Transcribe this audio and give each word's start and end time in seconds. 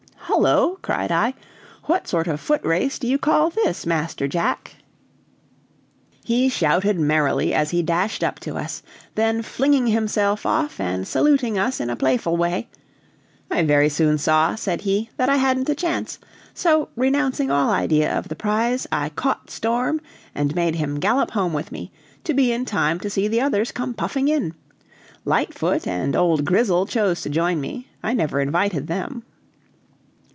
"Hullo!" 0.33 0.79
cried 0.81 1.11
I, 1.11 1.33
"what 1.83 2.07
sort 2.07 2.25
of 2.25 2.39
footrace 2.39 2.97
do 2.97 3.05
you 3.05 3.17
call 3.17 3.49
this, 3.49 3.85
Master 3.85 4.29
Jack?" 4.29 4.77
He 6.23 6.47
shouted 6.47 6.97
merrily 6.97 7.53
as 7.53 7.71
he 7.71 7.83
dashed 7.83 8.23
up 8.23 8.39
to 8.39 8.55
us; 8.55 8.81
then 9.15 9.41
flinging 9.41 9.87
himself 9.87 10.45
off 10.45 10.79
and 10.79 11.05
saluting 11.05 11.59
us 11.59 11.81
in 11.81 11.89
a 11.89 11.97
playful 11.97 12.37
way: 12.37 12.69
"I 13.51 13.61
very 13.63 13.89
soon 13.89 14.17
saw," 14.17 14.55
said 14.55 14.81
he, 14.81 15.09
"that 15.17 15.27
I 15.27 15.35
hadn't 15.35 15.69
a 15.69 15.75
chance; 15.75 16.17
so 16.53 16.87
renouncing 16.95 17.51
all 17.51 17.69
idea 17.69 18.17
of 18.17 18.29
the 18.29 18.35
prize, 18.37 18.87
I 18.89 19.09
caught 19.09 19.49
Storm, 19.51 19.99
and 20.33 20.55
made 20.55 20.75
him 20.75 20.95
gallop 21.01 21.31
home 21.31 21.51
with 21.51 21.73
me, 21.73 21.91
to 22.23 22.33
be 22.33 22.53
in 22.53 22.63
time 22.63 23.01
to 23.01 23.09
see 23.09 23.27
the 23.27 23.41
others 23.41 23.73
come 23.73 23.93
puffing 23.93 24.29
in. 24.29 24.53
Lightfoot 25.25 25.85
and 25.85 26.15
old 26.15 26.45
Grizzle 26.45 26.85
chose 26.85 27.19
to 27.23 27.29
join 27.29 27.59
me 27.59 27.89
I 28.01 28.13
never 28.13 28.39
invited 28.39 28.87
them!" 28.87 29.23